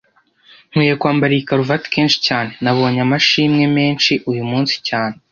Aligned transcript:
Nkwiye 0.69 0.93
kwambara 1.01 1.31
iyi 1.35 1.47
karuvati 1.47 1.87
kenshi 1.95 2.17
cyane 2.27 2.51
Nabonye 2.63 2.99
amashimwe 3.05 3.63
menshi 3.77 4.13
uyumunsi 4.29 4.75
cyane 4.87 5.15